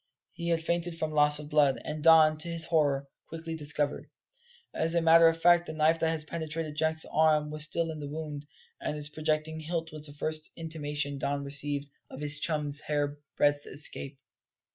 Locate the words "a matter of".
4.95-5.39